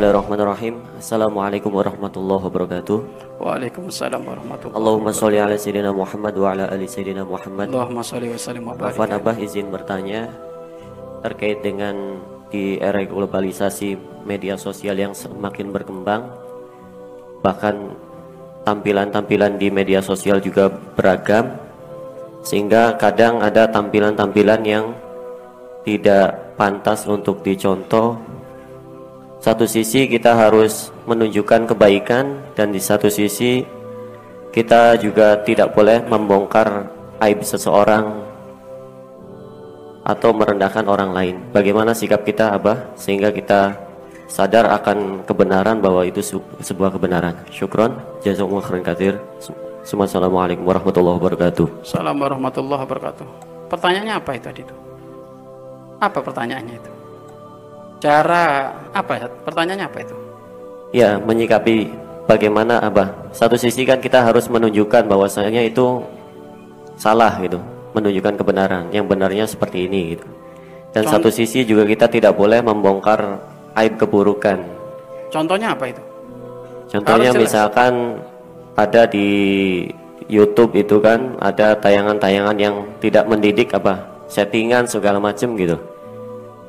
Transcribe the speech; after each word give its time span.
Bismillahirrahmanirrahim. 0.00 0.80
Assalamualaikum 0.96 1.76
warahmatullahi 1.76 2.48
wabarakatuh. 2.48 2.98
Waalaikumsalam 3.36 4.24
warahmatullahi 4.24 4.80
Allahumma 4.80 5.12
sholli 5.12 5.36
ala 5.36 5.52
sayyidina 5.60 5.92
Muhammad 5.92 6.40
wa 6.40 6.56
ala 6.56 6.72
ali 6.72 6.88
sayyidina 6.88 7.20
Muhammad. 7.20 7.68
Allahumma 7.68 8.00
sholli 8.00 8.32
wa 8.32 8.40
sallim 8.40 8.64
wa 8.64 8.72
barik. 8.72 8.96
Afwan 8.96 9.12
Abah 9.12 9.36
izin 9.36 9.68
bertanya 9.68 10.32
terkait 11.20 11.60
dengan 11.60 12.16
di 12.48 12.80
era 12.80 13.04
globalisasi 13.04 14.24
media 14.24 14.56
sosial 14.56 14.96
yang 14.96 15.12
semakin 15.12 15.68
berkembang 15.68 16.32
bahkan 17.44 17.92
tampilan-tampilan 18.64 19.60
di 19.60 19.68
media 19.68 20.00
sosial 20.00 20.40
juga 20.40 20.72
beragam 20.96 21.60
sehingga 22.40 22.96
kadang 22.96 23.44
ada 23.44 23.68
tampilan-tampilan 23.68 24.64
yang 24.64 24.96
tidak 25.84 26.56
pantas 26.56 27.04
untuk 27.04 27.44
dicontoh 27.44 28.29
satu 29.40 29.64
sisi 29.64 30.04
kita 30.04 30.36
harus 30.36 30.92
menunjukkan 31.08 31.72
kebaikan 31.72 32.44
dan 32.52 32.76
di 32.76 32.78
satu 32.78 33.08
sisi 33.08 33.64
kita 34.52 35.00
juga 35.00 35.40
tidak 35.40 35.72
boleh 35.72 36.04
membongkar 36.04 36.92
aib 37.24 37.40
seseorang 37.40 38.20
atau 40.04 40.30
merendahkan 40.36 40.84
orang 40.84 41.16
lain. 41.16 41.36
Bagaimana 41.56 41.96
sikap 41.96 42.20
kita, 42.20 42.52
Abah, 42.52 42.92
sehingga 43.00 43.32
kita 43.32 43.80
sadar 44.28 44.68
akan 44.76 45.24
kebenaran 45.24 45.80
bahwa 45.80 46.04
itu 46.04 46.20
sebuah 46.60 46.92
kebenaran. 47.00 47.40
Syukron, 47.48 47.96
jazakumullah 48.20 48.64
khairan 48.68 48.84
katsir. 48.84 49.14
Assalamualaikum 49.80 50.68
warahmatullahi 50.68 51.16
wabarakatuh. 51.16 51.66
Assalamualaikum 51.80 52.44
warahmatullahi 52.44 52.82
wabarakatuh. 52.84 53.26
Pertanyaannya 53.72 54.14
apa 54.20 54.30
itu 54.36 54.44
tadi 54.44 54.60
itu? 54.68 54.76
Apa 55.96 56.18
pertanyaannya 56.20 56.76
itu? 56.76 56.99
Cara 58.00 58.72
apa 58.96 59.12
ya? 59.20 59.26
Pertanyaannya 59.28 59.86
apa 59.86 59.98
itu? 60.00 60.16
Ya, 60.90 61.20
menyikapi 61.20 61.92
bagaimana 62.24 62.80
Abah. 62.80 63.30
Satu 63.30 63.54
sisi 63.60 63.84
kan 63.84 64.00
kita 64.00 64.24
harus 64.24 64.48
menunjukkan 64.48 65.06
bahwasanya 65.06 65.62
itu 65.62 66.02
salah 66.96 67.36
gitu 67.40 67.60
menunjukkan 67.90 68.34
kebenaran 68.38 68.84
yang 68.94 69.06
benarnya 69.06 69.44
seperti 69.46 69.86
ini 69.86 70.16
gitu. 70.16 70.26
Dan 70.90 71.06
Contoh, 71.06 71.28
satu 71.28 71.30
sisi 71.30 71.62
juga 71.62 71.86
kita 71.86 72.10
tidak 72.10 72.34
boleh 72.34 72.62
membongkar 72.62 73.38
aib 73.78 73.94
keburukan. 73.98 74.58
Contohnya 75.30 75.74
apa 75.74 75.84
itu? 75.90 76.02
Contohnya 76.90 77.30
misalkan 77.30 78.18
ada 78.74 79.06
di 79.06 79.28
YouTube 80.26 80.74
itu 80.74 80.98
kan 80.98 81.38
ada 81.38 81.78
tayangan-tayangan 81.78 82.56
yang 82.58 82.74
tidak 82.98 83.26
mendidik 83.30 83.70
apa 83.70 84.10
settingan 84.26 84.86
segala 84.90 85.22
macam 85.22 85.54
gitu. 85.54 85.78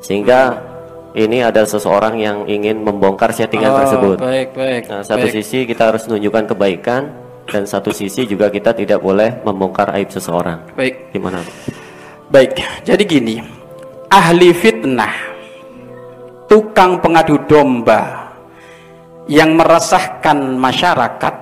Sehingga 0.01 0.53
hmm. 0.53 0.70
Ini 1.11 1.43
ada 1.43 1.67
seseorang 1.67 2.15
yang 2.19 2.47
ingin 2.47 2.79
membongkar 2.79 3.35
settingan 3.35 3.71
oh, 3.75 3.77
tersebut. 3.83 4.17
Baik, 4.19 4.55
baik. 4.55 4.83
Nah, 4.87 5.03
satu 5.03 5.27
baik. 5.27 5.35
sisi 5.43 5.67
kita 5.67 5.91
harus 5.91 6.07
menunjukkan 6.07 6.55
kebaikan, 6.55 7.11
dan 7.51 7.67
satu 7.67 7.91
sisi 7.91 8.23
juga 8.23 8.47
kita 8.47 8.71
tidak 8.71 9.03
boleh 9.03 9.43
membongkar 9.43 9.91
aib 9.99 10.07
seseorang. 10.07 10.71
Baik. 10.71 11.11
Gimana? 11.11 11.43
Baik. 12.31 12.63
Jadi 12.87 13.03
gini, 13.03 13.35
ahli 14.07 14.55
fitnah, 14.55 15.11
tukang 16.47 17.03
pengadu 17.03 17.35
domba 17.43 18.31
yang 19.27 19.59
meresahkan 19.59 20.55
masyarakat, 20.55 21.35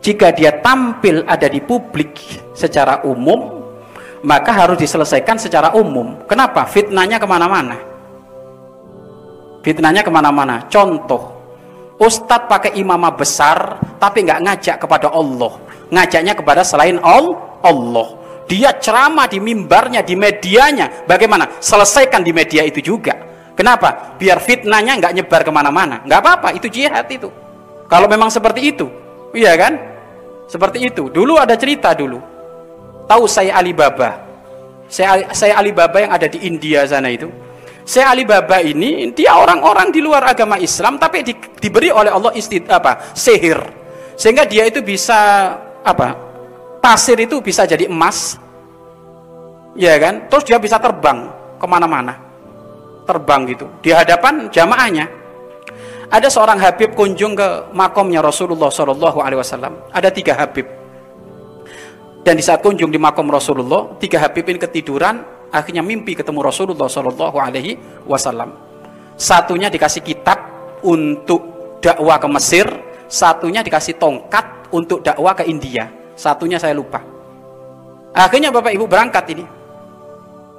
jika 0.00 0.32
dia 0.32 0.56
tampil 0.64 1.20
ada 1.28 1.48
di 1.52 1.60
publik 1.60 2.16
secara 2.56 3.04
umum, 3.04 3.60
maka 4.24 4.56
harus 4.56 4.80
diselesaikan 4.80 5.36
secara 5.36 5.76
umum. 5.76 6.16
Kenapa? 6.24 6.64
Fitnahnya 6.64 7.20
ke 7.20 7.28
mana-mana. 7.28 7.95
Fitnahnya 9.66 10.06
ke 10.06 10.10
mana-mana. 10.14 10.62
Contoh, 10.70 11.34
Ustadz 11.98 12.46
pakai 12.46 12.78
imamah 12.78 13.18
besar 13.18 13.82
tapi 13.98 14.22
nggak 14.22 14.40
ngajak 14.46 14.76
kepada 14.78 15.10
Allah. 15.10 15.58
Ngajaknya 15.90 16.38
kepada 16.38 16.62
selain 16.62 17.02
Allah. 17.02 18.08
Dia 18.46 18.78
ceramah 18.78 19.26
di 19.26 19.42
mimbarnya 19.42 20.06
di 20.06 20.14
medianya. 20.14 21.02
Bagaimana? 21.02 21.58
Selesaikan 21.58 22.22
di 22.22 22.30
media 22.30 22.62
itu 22.62 22.78
juga. 22.78 23.18
Kenapa? 23.58 24.14
Biar 24.14 24.38
fitnahnya 24.38 25.02
nggak 25.02 25.12
nyebar 25.18 25.42
ke 25.42 25.50
mana-mana. 25.50 25.98
Nggak 26.06 26.20
apa-apa 26.22 26.48
itu 26.54 26.70
jihad 26.70 27.10
itu. 27.10 27.26
Kalau 27.90 28.06
memang 28.06 28.30
seperti 28.30 28.70
itu 28.70 28.86
iya 29.34 29.52
kan? 29.58 29.76
Seperti 30.48 30.88
itu. 30.88 31.12
Dulu 31.12 31.36
ada 31.36 31.58
cerita 31.58 31.92
dulu. 31.92 32.22
Tahu 33.04 33.24
saya 33.26 33.58
Alibaba? 33.58 34.22
Saya, 34.86 35.26
saya 35.34 35.58
Alibaba 35.58 35.98
yang 35.98 36.14
ada 36.14 36.30
di 36.30 36.46
India 36.46 36.86
sana 36.86 37.10
itu 37.10 37.26
Syekh 37.86 38.02
Alibaba 38.02 38.58
ini 38.58 39.14
dia 39.14 39.38
orang-orang 39.38 39.94
di 39.94 40.02
luar 40.02 40.26
agama 40.26 40.58
Islam 40.58 40.98
tapi 40.98 41.22
di, 41.22 41.38
diberi 41.62 41.94
oleh 41.94 42.10
Allah 42.10 42.34
istid 42.34 42.66
apa 42.66 43.14
sihir. 43.14 43.62
Sehingga 44.18 44.42
dia 44.42 44.66
itu 44.66 44.82
bisa 44.82 45.54
apa 45.86 46.18
pasir 46.82 47.14
itu 47.22 47.38
bisa 47.38 47.62
jadi 47.62 47.86
emas. 47.86 48.42
Ya 49.78 49.94
kan? 50.02 50.26
Terus 50.26 50.42
dia 50.42 50.58
bisa 50.58 50.82
terbang 50.82 51.30
ke 51.62 51.66
mana-mana. 51.70 52.18
Terbang 53.06 53.46
gitu. 53.46 53.70
Di 53.78 53.94
hadapan 53.94 54.50
jamaahnya. 54.50 55.06
Ada 56.10 56.26
seorang 56.26 56.58
Habib 56.58 56.94
kunjung 56.98 57.38
ke 57.38 57.70
makomnya 57.70 58.18
Rasulullah 58.18 58.70
Shallallahu 58.70 59.22
Alaihi 59.22 59.38
Wasallam. 59.38 59.94
Ada 59.94 60.10
tiga 60.10 60.34
Habib. 60.34 60.66
Dan 62.26 62.34
di 62.34 62.42
saat 62.42 62.58
kunjung 62.66 62.90
di 62.90 62.98
makom 62.98 63.30
Rasulullah 63.30 63.94
tiga 64.02 64.18
Habib 64.18 64.42
ini 64.50 64.58
ketiduran 64.58 65.35
akhirnya 65.56 65.80
mimpi 65.80 66.12
ketemu 66.12 66.44
Rasulullah 66.44 66.86
Shallallahu 66.86 67.36
Alaihi 67.40 67.80
Wasallam. 68.04 68.52
Satunya 69.16 69.72
dikasih 69.72 70.04
kitab 70.04 70.36
untuk 70.84 71.40
dakwah 71.80 72.20
ke 72.20 72.28
Mesir, 72.28 72.68
satunya 73.08 73.64
dikasih 73.64 73.96
tongkat 73.96 74.68
untuk 74.68 75.00
dakwah 75.00 75.32
ke 75.32 75.48
India, 75.48 75.88
satunya 76.12 76.60
saya 76.60 76.76
lupa. 76.76 77.00
Akhirnya 78.12 78.52
bapak 78.52 78.76
ibu 78.76 78.84
berangkat 78.84 79.24
ini, 79.32 79.44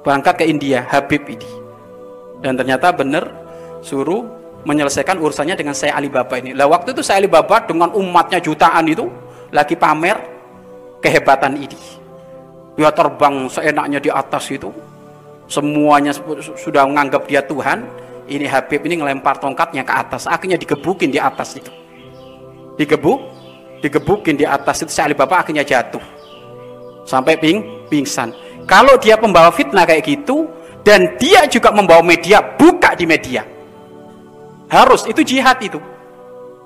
berangkat 0.02 0.42
ke 0.42 0.44
India, 0.50 0.82
Habib 0.90 1.22
ini, 1.30 1.50
dan 2.42 2.58
ternyata 2.58 2.90
benar 2.90 3.30
suruh 3.78 4.26
menyelesaikan 4.66 5.22
urusannya 5.22 5.54
dengan 5.54 5.74
saya 5.78 5.94
Alibaba 5.94 6.34
ini. 6.42 6.50
Lah 6.50 6.66
waktu 6.66 6.90
itu 6.90 7.02
saya 7.06 7.22
Alibaba 7.22 7.62
dengan 7.62 7.94
umatnya 7.94 8.42
jutaan 8.42 8.90
itu 8.90 9.06
lagi 9.54 9.78
pamer 9.78 10.18
kehebatan 10.98 11.54
ini 11.54 12.07
dia 12.78 12.94
terbang 12.94 13.50
seenaknya 13.50 13.98
di 13.98 14.06
atas 14.06 14.46
itu. 14.54 14.70
Semuanya 15.50 16.14
sudah 16.54 16.86
menganggap 16.86 17.26
dia 17.26 17.42
Tuhan. 17.42 17.82
Ini 18.30 18.46
Habib 18.46 18.86
ini 18.86 19.02
ngelempar 19.02 19.42
tongkatnya 19.42 19.82
ke 19.82 19.90
atas. 19.90 20.30
Akhirnya 20.30 20.54
digebukin 20.54 21.10
di 21.10 21.18
atas 21.18 21.58
itu. 21.58 21.74
Digebuk 22.78 23.18
digebukin 23.82 24.38
di 24.38 24.46
atas 24.46 24.86
itu. 24.86 24.94
Si 24.94 25.02
Bapak 25.02 25.42
akhirnya 25.42 25.66
jatuh. 25.66 25.98
Sampai 27.02 27.34
ping 27.34 27.90
pingsan. 27.90 28.30
Kalau 28.62 28.94
dia 29.02 29.18
pembawa 29.18 29.50
fitnah 29.50 29.82
kayak 29.82 30.06
gitu 30.06 30.46
dan 30.86 31.18
dia 31.18 31.50
juga 31.50 31.74
membawa 31.74 32.04
media 32.06 32.38
buka 32.38 32.94
di 32.94 33.10
media. 33.10 33.42
Harus 34.70 35.02
itu 35.10 35.26
jihad 35.26 35.58
itu. 35.58 35.82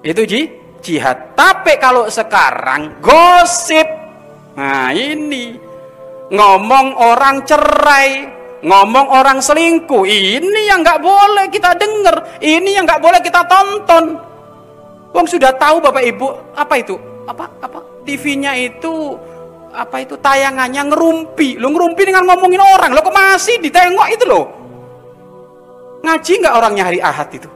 Itu 0.04 0.28
ji 0.28 0.52
jihad. 0.84 1.32
Tapi 1.32 1.80
kalau 1.80 2.04
sekarang 2.12 3.00
gosip. 3.00 3.86
Nah 4.58 4.92
ini 4.92 5.71
ngomong 6.32 6.96
orang 6.96 7.44
cerai, 7.44 8.26
ngomong 8.64 9.06
orang 9.12 9.38
selingkuh. 9.44 10.02
Ini 10.08 10.60
yang 10.72 10.80
nggak 10.80 11.00
boleh 11.04 11.46
kita 11.52 11.76
dengar, 11.76 12.40
ini 12.40 12.72
yang 12.72 12.88
nggak 12.88 13.04
boleh 13.04 13.20
kita 13.20 13.44
tonton. 13.44 14.16
Wong 15.12 15.26
sudah 15.28 15.52
tahu 15.52 15.84
Bapak 15.84 16.02
Ibu 16.08 16.56
apa 16.56 16.74
itu? 16.80 16.96
Apa 17.28 17.44
apa 17.60 17.78
TV-nya 18.08 18.56
itu 18.56 19.14
apa 19.76 20.00
itu 20.00 20.16
tayangannya 20.16 20.88
ngerumpi. 20.88 21.60
Lo 21.60 21.68
ngerumpi 21.68 22.02
dengan 22.08 22.24
ngomongin 22.24 22.64
orang. 22.64 22.96
Lo 22.96 23.04
kok 23.04 23.12
masih 23.12 23.60
ditengok 23.60 24.08
itu 24.08 24.24
loh. 24.24 24.44
Ngaji 26.02 26.32
nggak 26.42 26.54
orangnya 26.56 26.84
hari 26.88 26.98
Ahad 26.98 27.28
itu? 27.30 27.46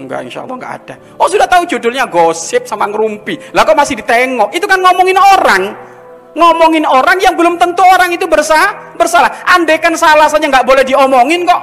Enggak, 0.00 0.24
insya 0.24 0.46
Allah 0.46 0.56
nggak 0.56 0.74
ada. 0.80 0.94
Oh 1.20 1.28
sudah 1.28 1.44
tahu 1.44 1.68
judulnya 1.68 2.08
gosip 2.08 2.64
sama 2.64 2.86
ngerumpi. 2.88 3.52
Lah 3.52 3.66
kok 3.66 3.76
masih 3.76 3.98
ditengok? 3.98 4.54
Itu 4.54 4.70
kan 4.70 4.78
ngomongin 4.80 5.18
orang 5.18 5.89
ngomongin 6.34 6.86
orang 6.86 7.18
yang 7.18 7.34
belum 7.34 7.58
tentu 7.58 7.82
orang 7.82 8.14
itu 8.14 8.26
bersalah 8.30 8.94
bersalah. 8.94 9.42
Andaikan 9.48 9.96
salah 9.98 10.30
saja 10.30 10.46
nggak 10.46 10.66
boleh 10.66 10.84
diomongin 10.86 11.42
kok. 11.48 11.62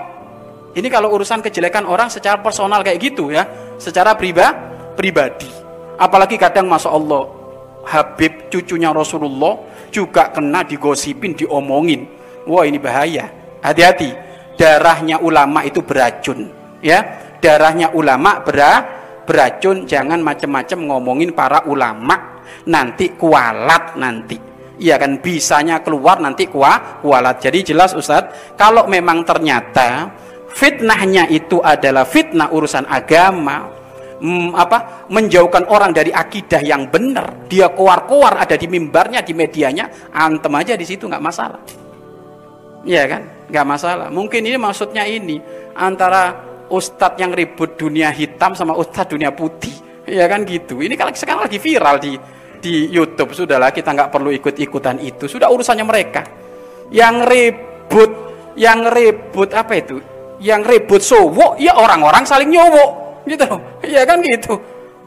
Ini 0.77 0.87
kalau 0.93 1.13
urusan 1.17 1.41
kejelekan 1.41 1.89
orang 1.89 2.11
secara 2.11 2.37
personal 2.41 2.85
kayak 2.85 2.99
gitu 3.01 3.33
ya. 3.33 3.47
Secara 3.81 4.13
priba, 4.13 4.53
pribadi. 4.93 5.49
Apalagi 5.97 6.37
kadang 6.37 6.69
masya 6.69 6.93
Allah 6.93 7.25
Habib 7.87 8.51
cucunya 8.53 8.93
Rasulullah 8.93 9.57
juga 9.89 10.29
kena 10.29 10.61
digosipin 10.67 11.33
diomongin. 11.33 12.05
Wah 12.45 12.67
ini 12.67 12.77
bahaya. 12.77 13.31
Hati-hati. 13.63 14.11
Darahnya 14.57 15.21
ulama 15.21 15.61
itu 15.65 15.81
beracun 15.85 16.49
ya. 16.81 16.99
Darahnya 17.41 17.93
ulama 17.95 18.43
ber 18.43 18.59
beracun. 19.23 19.87
Jangan 19.87 20.19
macam-macam 20.21 20.79
ngomongin 20.93 21.31
para 21.31 21.63
ulama. 21.65 22.43
Nanti 22.67 23.15
kualat 23.15 23.95
nanti 23.95 24.56
Iya 24.77 25.01
kan 25.01 25.17
bisanya 25.17 25.81
keluar 25.81 26.21
nanti 26.21 26.45
kuah 26.45 27.01
kualat. 27.01 27.41
Jadi 27.41 27.73
jelas 27.73 27.97
Ustadz, 27.97 28.53
kalau 28.53 28.85
memang 28.85 29.25
ternyata 29.25 30.13
fitnahnya 30.53 31.25
itu 31.33 31.57
adalah 31.61 32.05
fitnah 32.05 32.53
urusan 32.53 32.85
agama 32.85 33.73
mm, 34.21 34.53
apa 34.53 35.09
menjauhkan 35.09 35.65
orang 35.69 35.93
dari 35.93 36.13
akidah 36.13 36.61
yang 36.61 36.93
benar 36.93 37.49
dia 37.49 37.73
keluar-keluar 37.73 38.37
ada 38.37 38.53
di 38.53 38.69
mimbarnya 38.69 39.25
di 39.25 39.33
medianya 39.33 40.13
antem 40.13 40.53
aja 40.53 40.73
di 40.77 40.85
situ 40.85 41.09
nggak 41.09 41.25
masalah. 41.25 41.61
Ya 42.85 43.09
kan? 43.09 43.49
Nggak 43.49 43.65
masalah. 43.65 44.07
Mungkin 44.13 44.45
ini 44.45 44.61
maksudnya 44.61 45.09
ini 45.09 45.41
antara 45.73 46.37
ustadz 46.69 47.17
yang 47.17 47.33
ribut 47.33 47.81
dunia 47.81 48.13
hitam 48.13 48.53
sama 48.53 48.77
ustadz 48.77 49.09
dunia 49.09 49.33
putih. 49.33 49.73
Ya 50.05 50.29
kan 50.29 50.45
gitu. 50.45 50.79
Ini 50.85 50.93
kalau 50.95 51.11
sekarang 51.11 51.49
lagi 51.49 51.59
viral 51.59 51.97
di 51.99 52.36
di 52.67 52.91
YouTube 52.91 53.31
sudahlah 53.31 53.71
kita 53.71 53.95
nggak 53.95 54.11
perlu 54.11 54.27
ikut-ikutan 54.35 54.99
itu. 54.99 55.31
Sudah 55.31 55.47
urusannya 55.47 55.87
mereka. 55.87 56.27
Yang 56.91 57.15
ribut 57.23 58.11
yang 58.59 58.91
ribut 58.91 59.55
apa 59.55 59.73
itu? 59.79 60.03
Yang 60.43 60.61
ribut 60.67 61.01
sowo 61.01 61.55
ya 61.55 61.79
orang-orang 61.79 62.27
saling 62.27 62.51
nyowo 62.51 62.85
gitu. 63.23 63.47
Ya 63.95 64.03
kan 64.03 64.19
gitu. 64.19 64.59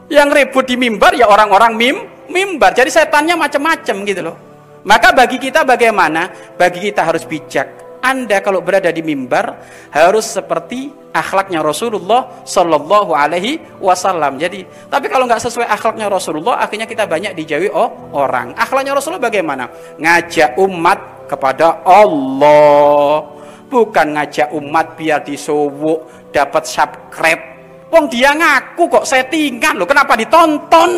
Yang 0.09 0.29
ribut 0.33 0.65
di 0.65 0.81
mimbar 0.81 1.13
ya 1.13 1.29
orang-orang 1.29 1.77
mim 1.77 1.97
mimbar. 2.33 2.73
Jadi 2.73 2.89
setannya 2.89 3.37
macam-macam 3.37 3.97
gitu 4.09 4.21
loh. 4.25 4.37
Maka 4.81 5.13
bagi 5.13 5.37
kita 5.37 5.61
bagaimana? 5.69 6.33
Bagi 6.57 6.81
kita 6.89 7.05
harus 7.05 7.29
bijak 7.29 7.80
anda 8.01 8.41
kalau 8.41 8.65
berada 8.65 8.89
di 8.89 9.05
mimbar 9.05 9.61
harus 9.93 10.25
seperti 10.25 10.89
akhlaknya 11.13 11.61
Rasulullah 11.61 12.45
Shallallahu 12.49 13.13
Alaihi 13.13 13.61
Wasallam. 13.77 14.41
Jadi, 14.41 14.65
tapi 14.89 15.13
kalau 15.13 15.29
nggak 15.29 15.45
sesuai 15.45 15.69
akhlaknya 15.69 16.09
Rasulullah, 16.09 16.65
akhirnya 16.65 16.89
kita 16.89 17.05
banyak 17.05 17.37
dijauhi 17.37 17.69
oh, 17.69 18.11
orang. 18.17 18.57
Akhlaknya 18.57 18.97
Rasulullah 18.97 19.29
bagaimana? 19.29 19.69
Ngajak 20.01 20.57
umat 20.65 21.29
kepada 21.29 21.85
Allah. 21.85 23.23
Bukan 23.71 24.07
ngajak 24.19 24.51
umat 24.57 24.99
biar 24.99 25.23
disowok 25.23 26.33
dapat 26.35 26.67
subscribe. 26.67 27.43
Wong 27.91 28.07
dia 28.11 28.35
ngaku 28.35 28.87
kok 28.87 29.07
settingan. 29.07 29.79
Loh 29.79 29.87
kenapa 29.87 30.19
ditonton? 30.19 30.91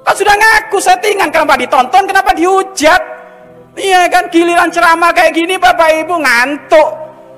Kan 0.00 0.14
sudah 0.14 0.34
ngaku 0.34 0.78
settingan. 0.82 1.28
Kenapa 1.30 1.54
ditonton? 1.58 2.02
Kenapa 2.06 2.30
dihujat 2.34 3.02
iya 3.78 4.06
kan 4.10 4.26
giliran 4.32 4.70
ceramah 4.72 5.10
kayak 5.14 5.34
gini 5.34 5.54
bapak 5.58 6.06
ibu 6.06 6.14
ngantuk 6.18 6.88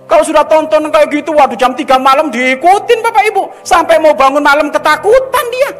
kalau 0.06 0.24
sudah 0.24 0.44
tonton 0.44 0.92
kayak 0.92 1.08
gitu 1.12 1.32
waduh 1.32 1.56
jam 1.56 1.72
3 1.72 1.84
malam 2.00 2.28
diikutin 2.28 2.98
bapak 3.00 3.24
ibu 3.32 3.48
sampai 3.64 3.96
mau 4.00 4.12
bangun 4.12 4.44
malam 4.44 4.68
ketakutan 4.68 5.46
dia 5.52 5.70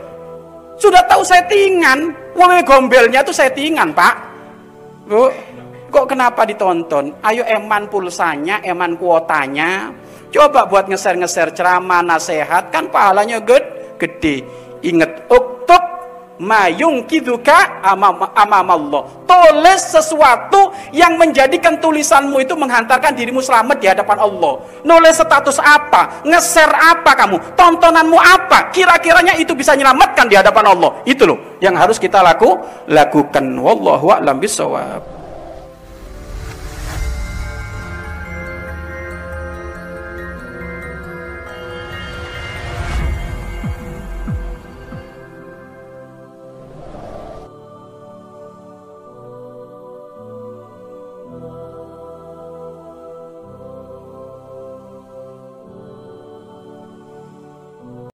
sudah 0.81 1.05
tahu 1.07 1.23
settingan 1.23 2.13
wong 2.35 2.61
gombelnya 2.65 3.23
tuh 3.23 3.37
settingan 3.37 3.93
pak 3.93 4.15
bu 5.07 5.29
Kok 5.93 6.09
kenapa 6.09 6.49
ditonton? 6.49 7.21
Ayo 7.21 7.45
eman 7.45 7.85
pulsanya, 7.93 8.65
eman 8.65 8.97
kuotanya. 8.97 9.93
Coba 10.33 10.65
buat 10.65 10.89
ngeser-ngeser 10.89 11.53
ceramah, 11.53 12.01
nasihat, 12.01 12.73
kan 12.73 12.89
pahalanya 12.89 13.45
gede. 13.45 14.01
gede. 14.01 14.37
Ingat, 14.81 15.29
uktub 15.29 15.62
mayung 16.43 17.07
kiduka 17.07 17.79
amam, 17.87 18.19
Allah. 18.67 19.03
Tulis 19.23 19.81
sesuatu 19.87 20.75
yang 20.91 21.15
menjadikan 21.15 21.79
tulisanmu 21.79 22.43
itu 22.43 22.59
menghantarkan 22.59 23.15
dirimu 23.15 23.39
selamat 23.39 23.79
di 23.79 23.87
hadapan 23.87 24.19
Allah. 24.19 24.59
Nulis 24.83 25.23
status 25.23 25.63
apa? 25.63 26.27
Ngeser 26.27 26.69
apa 26.69 27.15
kamu? 27.15 27.55
Tontonanmu 27.55 28.19
apa? 28.19 28.75
Kira-kiranya 28.75 29.39
itu 29.39 29.55
bisa 29.55 29.79
menyelamatkan 29.79 30.27
di 30.27 30.35
hadapan 30.35 30.75
Allah. 30.75 30.91
Itu 31.07 31.31
loh 31.31 31.39
yang 31.63 31.79
harus 31.79 32.03
kita 32.03 32.19
laku, 32.19 32.59
lakukan. 32.91 33.47
Wallahu 33.63 34.11
a'lam 34.11 34.43
bisawab. 34.43 35.22